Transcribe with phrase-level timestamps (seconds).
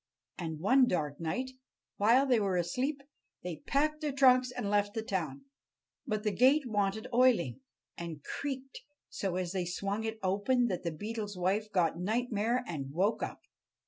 [0.39, 1.51] And one dark night,
[1.97, 3.01] while they were asleep,
[3.43, 5.45] they packed their trunks and left the town.
[6.07, 7.59] But the gate wanted oiling,
[7.99, 12.91] and creaked so as they swung it open that the Beetle's wife got nightmare and
[12.91, 13.41] woke up.